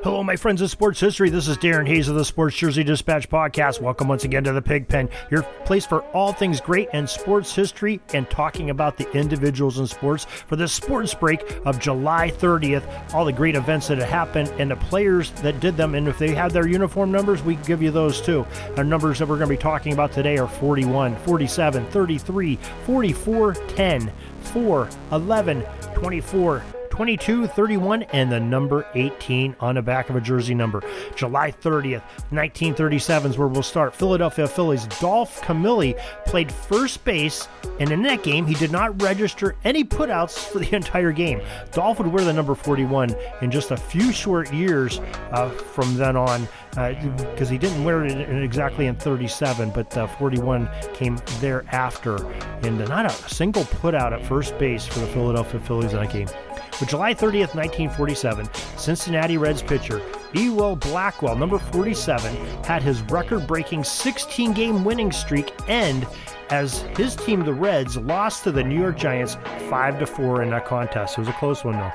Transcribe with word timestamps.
Hello, 0.00 0.24
my 0.24 0.34
friends 0.34 0.60
of 0.60 0.70
sports 0.70 0.98
history. 0.98 1.30
This 1.30 1.46
is 1.46 1.56
Darin 1.58 1.86
Hayes 1.86 2.08
of 2.08 2.16
the 2.16 2.24
Sports 2.24 2.56
Jersey 2.56 2.82
Dispatch 2.82 3.28
podcast. 3.28 3.80
Welcome 3.80 4.08
once 4.08 4.24
again 4.24 4.42
to 4.44 4.52
the 4.52 4.62
Pigpen, 4.62 5.08
your 5.30 5.42
place 5.64 5.86
for 5.86 6.02
all 6.12 6.32
things 6.32 6.60
great 6.60 6.88
and 6.92 7.08
sports 7.08 7.54
history 7.54 8.00
and 8.12 8.28
talking 8.28 8.70
about 8.70 8.96
the 8.96 9.08
individuals 9.12 9.78
in 9.78 9.86
sports 9.86 10.24
for 10.24 10.56
the 10.56 10.66
sports 10.66 11.14
break 11.14 11.42
of 11.64 11.78
July 11.78 12.30
30th. 12.30 13.14
All 13.14 13.24
the 13.24 13.32
great 13.32 13.54
events 13.54 13.86
that 13.88 13.98
have 13.98 14.08
happened 14.08 14.48
and 14.58 14.70
the 14.70 14.76
players 14.76 15.30
that 15.42 15.60
did 15.60 15.76
them. 15.76 15.94
And 15.94 16.08
if 16.08 16.18
they 16.18 16.34
have 16.34 16.52
their 16.52 16.66
uniform 16.66 17.12
numbers, 17.12 17.42
we 17.42 17.54
can 17.54 17.64
give 17.64 17.82
you 17.82 17.90
those 17.90 18.20
too. 18.20 18.44
Our 18.76 18.84
numbers 18.84 19.20
that 19.20 19.28
we're 19.28 19.38
going 19.38 19.50
to 19.50 19.56
be 19.56 19.62
talking 19.62 19.92
about 19.92 20.10
today 20.10 20.38
are 20.38 20.48
41, 20.48 21.16
47, 21.16 21.86
33, 21.86 22.58
44, 22.86 23.54
10. 23.54 24.12
4, 24.42 24.88
11, 25.12 25.62
24, 25.94 26.64
22, 27.02 27.48
31, 27.48 28.04
and 28.12 28.30
the 28.30 28.38
number 28.38 28.86
18 28.94 29.56
on 29.58 29.74
the 29.74 29.82
back 29.82 30.08
of 30.08 30.14
a 30.14 30.20
jersey 30.20 30.54
number. 30.54 30.80
July 31.16 31.50
30th, 31.50 32.04
1937 32.30 33.32
is 33.32 33.36
where 33.36 33.48
we'll 33.48 33.60
start. 33.60 33.92
Philadelphia 33.92 34.46
Phillies. 34.46 34.86
Dolph 35.00 35.40
Camilli 35.40 35.98
played 36.26 36.52
first 36.52 37.04
base, 37.04 37.48
and 37.80 37.90
in 37.90 38.02
that 38.02 38.22
game, 38.22 38.46
he 38.46 38.54
did 38.54 38.70
not 38.70 39.02
register 39.02 39.56
any 39.64 39.82
putouts 39.82 40.38
for 40.38 40.60
the 40.60 40.76
entire 40.76 41.10
game. 41.10 41.40
Dolph 41.72 41.98
would 41.98 42.06
wear 42.06 42.24
the 42.24 42.32
number 42.32 42.54
41 42.54 43.16
in 43.40 43.50
just 43.50 43.72
a 43.72 43.76
few 43.76 44.12
short 44.12 44.52
years 44.52 45.00
uh, 45.32 45.50
from 45.50 45.96
then 45.96 46.16
on 46.16 46.46
because 46.70 47.48
uh, 47.48 47.52
he 47.52 47.58
didn't 47.58 47.84
wear 47.84 48.04
it 48.04 48.44
exactly 48.44 48.86
in 48.86 48.94
37, 48.94 49.70
but 49.70 49.94
uh, 49.96 50.06
41 50.06 50.70
came 50.94 51.20
thereafter. 51.40 52.24
And 52.62 52.78
not 52.78 53.06
a 53.06 53.10
single 53.10 53.64
putout 53.64 54.12
at 54.12 54.24
first 54.24 54.56
base 54.56 54.86
for 54.86 55.00
the 55.00 55.06
Philadelphia 55.08 55.60
Phillies 55.60 55.92
in 55.92 55.98
that 55.98 56.12
game. 56.12 56.28
But 56.78 56.88
July 56.88 57.14
30th, 57.14 57.54
1947, 57.54 58.48
Cincinnati 58.76 59.38
Reds 59.38 59.62
pitcher 59.62 60.02
Ewell 60.32 60.76
Blackwell, 60.76 61.36
number 61.36 61.58
47, 61.58 62.34
had 62.64 62.82
his 62.82 63.02
record 63.02 63.46
breaking 63.46 63.84
16 63.84 64.52
game 64.52 64.84
winning 64.84 65.12
streak 65.12 65.52
end 65.68 66.06
as 66.50 66.82
his 66.96 67.16
team, 67.16 67.44
the 67.44 67.52
Reds, 67.52 67.96
lost 67.96 68.44
to 68.44 68.52
the 68.52 68.62
New 68.62 68.78
York 68.78 68.96
Giants 68.96 69.36
5 69.70 70.08
4 70.08 70.42
in 70.42 70.50
that 70.50 70.66
contest. 70.66 71.16
It 71.16 71.20
was 71.20 71.28
a 71.28 71.32
close 71.34 71.64
one, 71.64 71.76
though. 71.76 71.92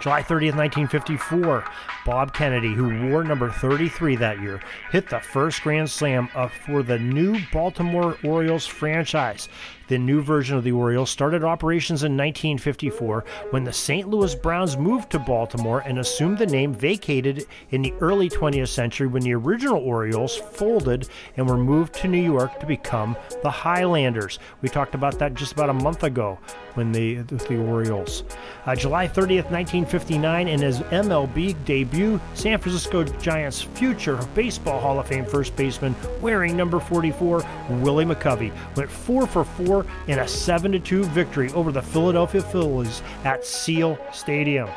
July 0.00 0.22
30th, 0.22 0.56
1954, 0.56 1.64
Bob 2.06 2.32
Kennedy, 2.32 2.72
who 2.72 3.08
wore 3.08 3.22
number 3.22 3.50
33 3.50 4.16
that 4.16 4.40
year, 4.40 4.58
hit 4.90 5.10
the 5.10 5.20
first 5.20 5.62
Grand 5.62 5.90
Slam 5.90 6.28
for 6.66 6.82
the 6.82 6.98
new 6.98 7.38
Baltimore 7.52 8.16
Orioles 8.24 8.66
franchise. 8.66 9.50
The 9.90 9.98
new 9.98 10.22
version 10.22 10.56
of 10.56 10.62
the 10.62 10.70
Orioles 10.70 11.10
started 11.10 11.42
operations 11.42 12.04
in 12.04 12.12
1954 12.12 13.24
when 13.50 13.64
the 13.64 13.72
St. 13.72 14.08
Louis 14.08 14.36
Browns 14.36 14.76
moved 14.76 15.10
to 15.10 15.18
Baltimore 15.18 15.80
and 15.80 15.98
assumed 15.98 16.38
the 16.38 16.46
name 16.46 16.72
vacated 16.72 17.46
in 17.70 17.82
the 17.82 17.92
early 18.00 18.30
20th 18.30 18.68
century 18.68 19.08
when 19.08 19.24
the 19.24 19.34
original 19.34 19.82
Orioles 19.82 20.36
folded 20.36 21.08
and 21.36 21.48
were 21.48 21.58
moved 21.58 21.92
to 21.94 22.08
New 22.08 22.22
York 22.22 22.60
to 22.60 22.66
become 22.66 23.16
the 23.42 23.50
Highlanders. 23.50 24.38
We 24.62 24.68
talked 24.68 24.94
about 24.94 25.18
that 25.18 25.34
just 25.34 25.54
about 25.54 25.70
a 25.70 25.74
month 25.74 26.04
ago 26.04 26.38
when 26.74 26.92
the, 26.92 27.16
the 27.22 27.58
Orioles. 27.58 28.22
Uh, 28.66 28.76
July 28.76 29.08
30th, 29.08 29.50
1959, 29.92 30.46
in 30.46 30.60
his 30.60 30.78
MLB 30.92 31.64
debut, 31.64 32.20
San 32.34 32.60
Francisco 32.60 33.02
Giants' 33.02 33.60
future 33.60 34.20
Baseball 34.36 34.78
Hall 34.78 35.00
of 35.00 35.08
Fame 35.08 35.24
first 35.24 35.56
baseman, 35.56 35.96
wearing 36.20 36.56
number 36.56 36.78
44, 36.78 37.44
Willie 37.70 38.04
McCovey, 38.04 38.52
went 38.76 38.88
4 38.88 39.26
for 39.26 39.44
4 39.44 39.84
in 40.06 40.20
a 40.20 40.28
7 40.28 40.80
2 40.80 41.04
victory 41.06 41.50
over 41.54 41.72
the 41.72 41.82
Philadelphia 41.82 42.40
Phillies 42.40 43.02
at 43.24 43.44
Seal 43.44 43.98
Stadium. 44.12 44.68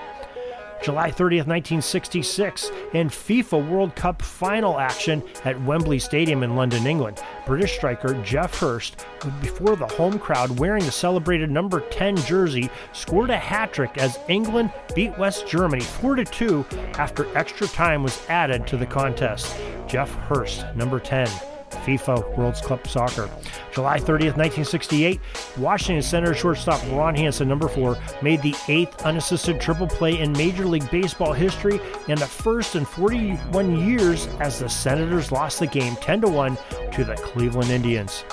July 0.84 1.10
30th, 1.10 1.48
1966, 1.48 2.70
in 2.94 3.08
FIFA 3.08 3.70
World 3.70 3.96
Cup 3.96 4.22
final 4.22 4.80
action 4.80 5.24
at 5.46 5.60
Wembley 5.64 5.98
Stadium 5.98 6.44
in 6.44 6.58
London, 6.58 6.86
England. 6.86 7.24
British 7.46 7.76
striker 7.76 8.14
Geoff 8.24 8.60
Hurst, 8.60 9.06
before 9.42 9.78
the 9.78 9.88
home 9.88 10.20
crowd 10.20 10.60
wearing 10.60 10.84
the 10.86 10.92
celebrated 10.92 11.50
number 11.50 11.80
10 11.90 12.18
jersey, 12.18 12.70
scored 12.92 13.30
a 13.30 13.38
hat 13.38 13.72
trick 13.72 13.98
as 13.98 14.20
England 14.28 14.74
beat 14.94 15.18
West 15.18 15.48
Germany 15.48 15.82
4 15.82 16.24
2 16.26 16.66
after 16.96 17.38
extra 17.38 17.68
time 17.68 18.04
was 18.04 18.22
added 18.28 18.68
to 18.68 18.76
the 18.76 18.86
contest. 18.86 19.56
Geoff 19.88 20.14
Hurst, 20.14 20.66
number 20.76 21.00
10. 21.00 21.30
FIFA 21.78 22.38
World 22.38 22.56
Cup 22.64 22.88
Soccer. 22.88 23.30
July 23.72 23.98
30th, 23.98 24.38
1968, 24.38 25.20
Washington 25.58 26.02
Senator 26.02 26.34
shortstop 26.34 26.82
Ron 26.92 27.16
Hansen, 27.16 27.48
number 27.48 27.68
four, 27.68 27.98
made 28.22 28.42
the 28.42 28.56
eighth 28.68 29.04
unassisted 29.04 29.60
triple 29.60 29.88
play 29.88 30.20
in 30.20 30.32
Major 30.34 30.66
League 30.66 30.90
Baseball 30.92 31.34
history 31.34 31.80
and 32.08 32.20
the 32.20 32.26
first 32.26 32.76
in 32.76 32.86
41 32.86 33.88
years 33.88 34.28
as 34.40 34.60
the 34.60 34.70
Senators 34.70 35.32
lost 35.32 35.60
the 35.60 35.68
game 35.68 35.96
10 35.98 36.22
to 36.22 36.28
1 36.28 36.58
to 36.94 37.04
the 37.04 37.16
Cleveland 37.16 37.72
Indians. 37.72 38.24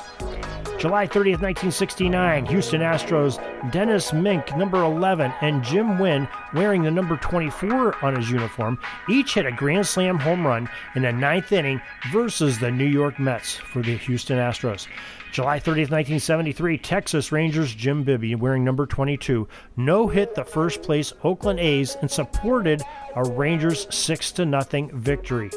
July 0.81 1.07
30th, 1.07 1.43
1969, 1.43 2.47
Houston 2.47 2.81
Astros, 2.81 3.37
Denis 3.71 4.13
Menke, 4.13 4.57
number 4.57 4.83
11, 4.83 5.31
and 5.43 5.63
Jim 5.63 5.99
Wynn, 5.99 6.27
wearing 6.55 6.83
the 6.83 6.91
number 6.91 7.19
24 7.19 8.03
on 8.03 8.17
his 8.17 8.31
uniform, 8.31 8.79
each 9.07 9.35
hit 9.35 9.45
a 9.45 9.53
Grand 9.53 9.87
Slam 9.87 10.19
home 10.19 10.47
run 10.47 10.71
in 10.95 11.03
the 11.03 11.13
ninth 11.13 11.53
inning 11.53 11.83
versus 12.11 12.59
the 12.59 12.71
New 12.71 12.87
York 12.87 13.19
Mets 13.19 13.57
for 13.57 13.83
the 13.83 13.95
Houston 13.99 14.39
Astros. 14.39 14.87
July 15.33 15.61
30th, 15.61 15.91
1973, 15.91 16.79
Texas 16.79 17.31
Rangers 17.31 17.75
Jim 17.75 18.03
Bibby, 18.03 18.35
wearing 18.35 18.65
number 18.65 18.87
22, 18.87 19.47
no 19.77 20.09
hit 20.09 20.35
the 20.35 20.45
first 20.45 20.81
place 20.83 21.13
Oakland 21.25 21.61
A's 21.61 21.99
and 22.01 22.11
supported 22.11 22.81
a 23.17 23.25
Rangers 23.25 23.87
6 23.95 24.35
0 24.35 24.89
victory. 24.95 25.51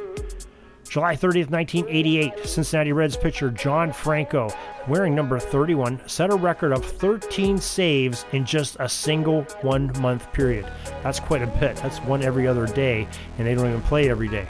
July 0.94 1.16
30th, 1.16 1.50
1988, 1.50 2.46
Cincinnati 2.46 2.94
Reds 2.94 3.18
pitcher 3.18 3.50
John 3.50 3.92
Franco, 3.92 4.48
wearing 4.88 5.16
number 5.16 5.40
31, 5.40 6.00
set 6.08 6.30
a 6.30 6.36
record 6.36 6.72
of 6.72 6.86
13 6.86 7.58
saves 7.58 8.28
in 8.32 8.46
just 8.46 8.78
a 8.80 8.88
single 8.88 9.42
one 9.64 9.92
month 10.00 10.32
period. 10.34 10.72
That's 11.02 11.20
quite 11.20 11.42
a 11.42 11.48
bit. 11.48 11.78
That's 11.78 11.98
one 12.02 12.22
every 12.22 12.48
other 12.48 12.68
day, 12.68 13.08
and 13.40 13.48
they 13.48 13.56
don't 13.56 13.68
even 13.68 13.82
play 13.82 14.12
every 14.12 14.28
day. 14.28 14.46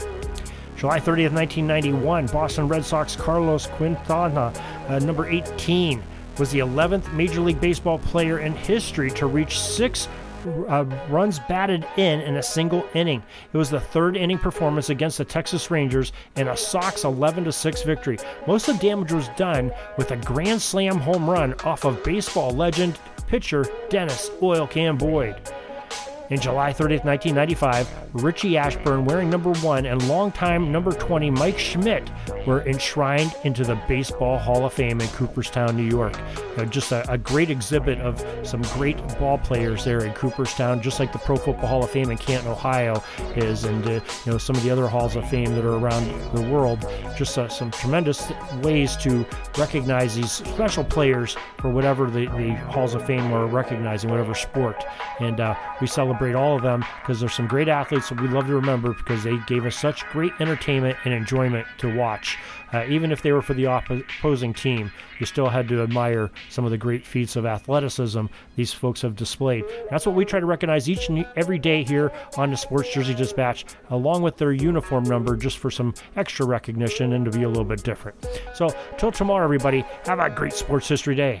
July 0.76 1.00
30th, 1.00 1.32
1991, 1.32 2.26
Boston 2.26 2.68
Red 2.68 2.84
Sox 2.84 3.16
Carlos 3.16 3.66
Quintana, 3.68 4.52
uh, 4.88 4.98
number 4.98 5.26
18, 5.26 6.02
was 6.38 6.50
the 6.50 6.58
11th 6.58 7.10
Major 7.14 7.40
League 7.40 7.58
Baseball 7.58 7.98
player 7.98 8.40
in 8.40 8.52
history 8.52 9.10
to 9.12 9.26
reach 9.26 9.58
six 9.58 10.08
uh, 10.46 10.84
runs 11.08 11.38
batted 11.40 11.86
in 11.96 12.20
in 12.20 12.36
a 12.36 12.42
single 12.42 12.86
inning. 12.94 13.22
It 13.52 13.56
was 13.56 13.70
the 13.70 13.80
third 13.80 14.16
inning 14.16 14.38
performance 14.38 14.90
against 14.90 15.18
the 15.18 15.24
Texas 15.24 15.70
Rangers 15.70 16.12
in 16.36 16.48
a 16.48 16.56
Sox 16.56 17.04
11 17.04 17.50
6 17.50 17.82
victory. 17.82 18.18
Most 18.46 18.68
of 18.68 18.78
the 18.78 18.88
damage 18.88 19.12
was 19.12 19.28
done 19.36 19.72
with 19.96 20.10
a 20.10 20.16
grand 20.16 20.60
slam 20.60 20.98
home 20.98 21.28
run 21.28 21.54
off 21.64 21.84
of 21.84 22.02
baseball 22.04 22.50
legend 22.50 22.98
pitcher 23.26 23.64
Dennis 23.88 24.30
Oil 24.42 24.66
Can 24.66 24.96
Boyd. 24.96 25.53
In 26.30 26.40
July 26.40 26.72
30th, 26.72 27.04
1995, 27.04 27.86
Richie 28.14 28.56
Ashburn, 28.56 29.04
wearing 29.04 29.28
number 29.28 29.52
one, 29.56 29.84
and 29.84 30.08
longtime 30.08 30.72
number 30.72 30.90
20 30.90 31.30
Mike 31.30 31.58
Schmidt 31.58 32.10
were 32.46 32.66
enshrined 32.66 33.34
into 33.44 33.62
the 33.62 33.74
Baseball 33.86 34.38
Hall 34.38 34.64
of 34.64 34.72
Fame 34.72 35.02
in 35.02 35.08
Cooperstown, 35.08 35.76
New 35.76 35.84
York. 35.84 36.18
Uh, 36.56 36.64
just 36.64 36.92
a, 36.92 37.10
a, 37.12 37.18
great 37.18 37.50
exhibit 37.50 37.98
of 37.98 38.24
some 38.42 38.62
great 38.62 38.96
ball 39.18 39.36
players 39.36 39.84
there 39.84 40.06
in 40.06 40.14
Cooperstown, 40.14 40.80
just 40.80 40.98
like 40.98 41.12
the 41.12 41.18
Pro 41.18 41.36
Football 41.36 41.66
Hall 41.66 41.84
of 41.84 41.90
Fame 41.90 42.10
in 42.10 42.16
Canton, 42.16 42.50
Ohio 42.50 43.02
is, 43.36 43.64
and 43.64 43.86
uh, 43.86 43.90
you 44.24 44.32
know 44.32 44.38
some 44.38 44.56
of 44.56 44.62
the 44.62 44.70
other 44.70 44.86
halls 44.86 45.16
of 45.16 45.28
fame 45.28 45.54
that 45.54 45.64
are 45.64 45.76
around 45.76 46.06
the 46.34 46.42
world. 46.42 46.86
Just 47.18 47.36
uh, 47.36 47.48
some 47.48 47.70
tremendous 47.70 48.32
ways 48.62 48.96
to 48.98 49.26
recognize 49.58 50.14
these 50.14 50.32
special 50.32 50.84
players 50.84 51.36
for 51.58 51.70
whatever 51.70 52.08
the, 52.10 52.26
the 52.26 52.54
halls 52.70 52.94
of 52.94 53.04
fame 53.04 53.32
are 53.32 53.46
recognizing, 53.46 54.10
whatever 54.10 54.34
sport. 54.34 54.84
And 55.20 55.40
uh, 55.40 55.54
we 55.80 55.86
celebrate 55.86 56.13
celebrate 56.14 56.34
all 56.38 56.56
of 56.56 56.62
them 56.62 56.84
because 57.00 57.18
there's 57.18 57.34
some 57.34 57.48
great 57.48 57.68
athletes 57.68 58.08
that 58.08 58.20
we 58.20 58.28
love 58.28 58.46
to 58.46 58.54
remember 58.54 58.92
because 58.92 59.24
they 59.24 59.36
gave 59.46 59.66
us 59.66 59.76
such 59.76 60.06
great 60.10 60.32
entertainment 60.38 60.96
and 61.04 61.12
enjoyment 61.12 61.66
to 61.78 61.92
watch. 61.96 62.38
Uh, 62.72 62.84
even 62.88 63.10
if 63.10 63.22
they 63.22 63.32
were 63.32 63.42
for 63.42 63.54
the 63.54 63.64
opposing 63.64 64.54
team, 64.54 64.92
you 65.18 65.26
still 65.26 65.48
had 65.48 65.68
to 65.68 65.82
admire 65.82 66.30
some 66.50 66.64
of 66.64 66.70
the 66.70 66.78
great 66.78 67.04
feats 67.04 67.34
of 67.34 67.46
athleticism 67.46 68.26
these 68.54 68.72
folks 68.72 69.02
have 69.02 69.16
displayed. 69.16 69.64
That's 69.90 70.06
what 70.06 70.14
we 70.14 70.24
try 70.24 70.38
to 70.38 70.46
recognize 70.46 70.88
each 70.88 71.08
and 71.08 71.26
every 71.36 71.58
day 71.58 71.82
here 71.82 72.12
on 72.36 72.50
the 72.50 72.56
Sports 72.56 72.92
Jersey 72.92 73.14
Dispatch, 73.14 73.64
along 73.90 74.22
with 74.22 74.36
their 74.36 74.52
uniform 74.52 75.04
number, 75.04 75.36
just 75.36 75.58
for 75.58 75.70
some 75.70 75.94
extra 76.16 76.46
recognition 76.46 77.12
and 77.12 77.24
to 77.24 77.30
be 77.32 77.42
a 77.42 77.48
little 77.48 77.64
bit 77.64 77.82
different. 77.82 78.16
So, 78.54 78.68
till 78.98 79.10
tomorrow, 79.10 79.44
everybody, 79.44 79.84
have 80.06 80.20
a 80.20 80.30
great 80.30 80.52
sports 80.52 80.88
history 80.88 81.14
day. 81.16 81.40